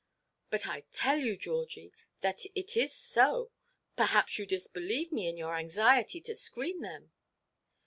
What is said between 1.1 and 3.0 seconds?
you, Georgie, that it is